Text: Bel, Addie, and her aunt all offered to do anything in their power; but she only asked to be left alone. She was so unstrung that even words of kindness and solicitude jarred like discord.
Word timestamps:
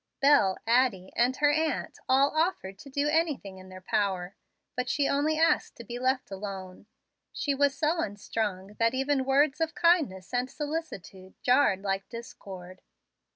Bel, 0.19 0.57
Addie, 0.65 1.13
and 1.15 1.35
her 1.37 1.51
aunt 1.51 1.99
all 2.09 2.35
offered 2.35 2.79
to 2.79 2.89
do 2.89 3.07
anything 3.07 3.59
in 3.59 3.69
their 3.69 3.81
power; 3.87 4.33
but 4.75 4.89
she 4.89 5.07
only 5.07 5.37
asked 5.37 5.75
to 5.75 5.83
be 5.83 5.99
left 5.99 6.31
alone. 6.31 6.87
She 7.31 7.53
was 7.53 7.77
so 7.77 8.01
unstrung 8.01 8.73
that 8.79 8.95
even 8.95 9.25
words 9.25 9.61
of 9.61 9.75
kindness 9.75 10.33
and 10.33 10.49
solicitude 10.49 11.35
jarred 11.43 11.83
like 11.83 12.09
discord. 12.09 12.81